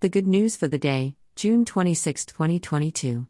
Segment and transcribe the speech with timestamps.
[0.00, 3.26] The Good News for the Day, June 26, 2022.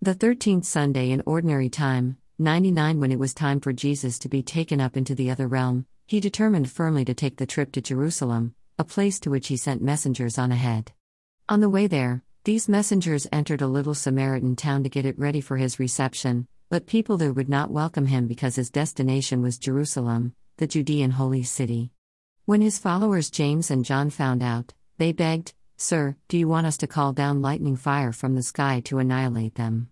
[0.00, 4.40] The 13th Sunday in Ordinary Time, 99 When it was time for Jesus to be
[4.40, 8.54] taken up into the other realm, he determined firmly to take the trip to Jerusalem,
[8.78, 10.92] a place to which he sent messengers on ahead.
[11.48, 15.40] On the way there, these messengers entered a little Samaritan town to get it ready
[15.40, 20.36] for his reception, but people there would not welcome him because his destination was Jerusalem,
[20.56, 21.90] the Judean holy city.
[22.44, 26.76] When his followers James and John found out, they begged, Sir, do you want us
[26.76, 29.88] to call down lightning fire from the sky to annihilate them?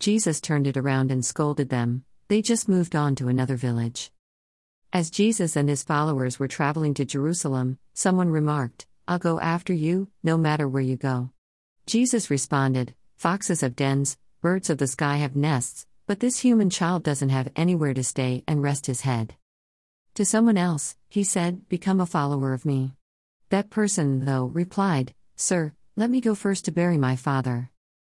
[0.00, 4.10] Jesus turned it around and scolded them, they just moved on to another village.
[4.94, 10.08] As Jesus and his followers were traveling to Jerusalem, someone remarked, I'll go after you,
[10.22, 11.28] no matter where you go.
[11.84, 17.02] Jesus responded, Foxes have dens, birds of the sky have nests, but this human child
[17.02, 19.34] doesn't have anywhere to stay and rest his head.
[20.14, 22.94] To someone else, he said, Become a follower of me.
[23.50, 27.70] That person, though, replied, Sir, let me go first to bury my father.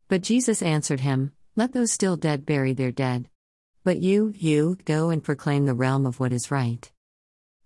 [0.08, 3.28] But Jesus answered him, Let those still dead bury their dead.
[3.84, 6.90] But you, you, go and proclaim the realm of what is right.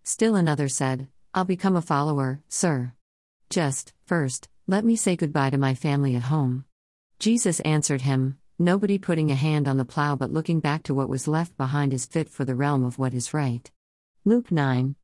[0.03, 2.95] Still another said, I'll become a follower, sir.
[3.49, 6.65] Just, first, let me say goodbye to my family at home.
[7.21, 11.09] Jesus answered him, Nobody putting a hand on the plow but looking back to what
[11.09, 13.71] was left behind is fit for the realm of what is right.
[14.25, 14.97] Luke 9.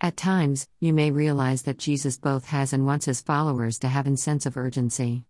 [0.00, 4.06] At times, you may realize that Jesus both has and wants his followers to have
[4.06, 5.24] a sense of urgency.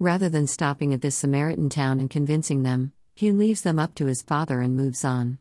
[0.00, 4.06] Rather than stopping at this Samaritan town and convincing them, he leaves them up to
[4.06, 5.38] his Father and moves on.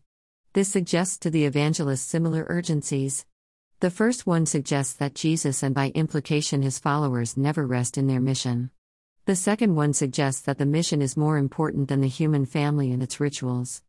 [0.54, 3.26] This suggests to the evangelist similar urgencies.
[3.80, 8.22] The first one suggests that Jesus and by implication his followers never rest in their
[8.22, 8.70] mission.
[9.26, 13.02] The second one suggests that the mission is more important than the human family and
[13.02, 13.82] its rituals.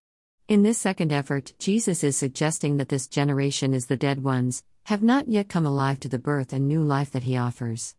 [0.49, 5.03] In this second effort, Jesus is suggesting that this generation is the dead ones, have
[5.03, 7.95] not yet come alive to the birth and new life that he offers.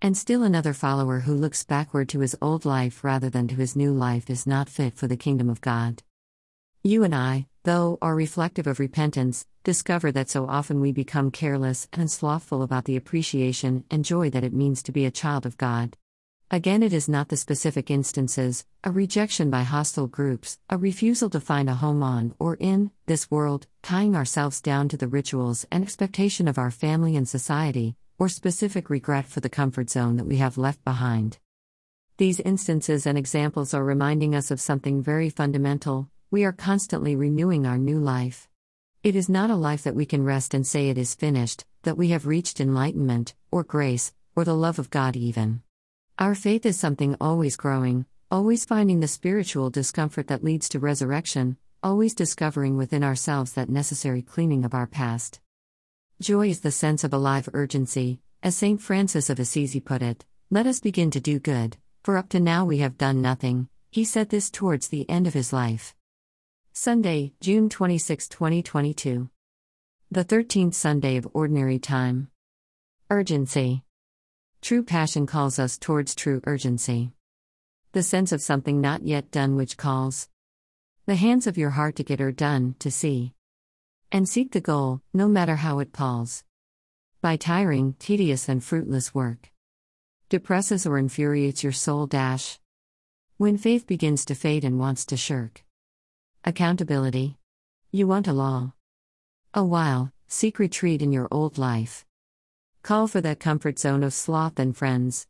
[0.00, 3.76] And still another follower who looks backward to his old life rather than to his
[3.76, 6.02] new life is not fit for the kingdom of God.
[6.82, 11.86] You and I, though, are reflective of repentance, discover that so often we become careless
[11.92, 15.58] and slothful about the appreciation and joy that it means to be a child of
[15.58, 15.94] God.
[16.52, 21.38] Again, it is not the specific instances, a rejection by hostile groups, a refusal to
[21.38, 25.84] find a home on or in this world, tying ourselves down to the rituals and
[25.84, 30.38] expectation of our family and society, or specific regret for the comfort zone that we
[30.38, 31.38] have left behind.
[32.16, 37.64] These instances and examples are reminding us of something very fundamental we are constantly renewing
[37.64, 38.48] our new life.
[39.04, 41.96] It is not a life that we can rest and say it is finished, that
[41.96, 45.62] we have reached enlightenment, or grace, or the love of God even.
[46.20, 51.56] Our faith is something always growing, always finding the spiritual discomfort that leads to resurrection,
[51.82, 55.40] always discovering within ourselves that necessary cleaning of our past.
[56.20, 58.82] Joy is the sense of alive urgency, as St.
[58.82, 62.66] Francis of Assisi put it let us begin to do good, for up to now
[62.66, 63.68] we have done nothing.
[63.90, 65.94] He said this towards the end of his life.
[66.74, 69.30] Sunday, June 26, 2022.
[70.10, 72.28] The 13th Sunday of Ordinary Time.
[73.08, 73.84] Urgency.
[74.62, 77.12] True passion calls us towards true urgency.
[77.92, 80.28] The sense of something not yet done which calls.
[81.06, 83.32] The hands of your heart to get her done, to see.
[84.12, 86.44] And seek the goal, no matter how it palls.
[87.22, 89.50] By tiring, tedious, and fruitless work.
[90.28, 92.06] Depresses or infuriates your soul.
[92.06, 92.60] Dash.
[93.38, 95.64] When faith begins to fade and wants to shirk.
[96.44, 97.38] Accountability.
[97.90, 98.74] You want a law.
[99.54, 102.04] A while, seek retreat in your old life.
[102.82, 105.26] Call for that comfort zone of sloth and friends.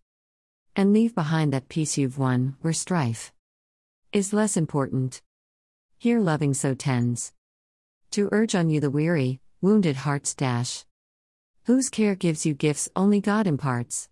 [0.76, 3.32] And leave behind that peace you've won, where strife
[4.12, 5.20] is less important.
[5.98, 7.32] Here loving so tends
[8.12, 10.84] to urge on you the weary, wounded heart's dash.
[11.64, 14.08] Whose care gives you gifts only God imparts.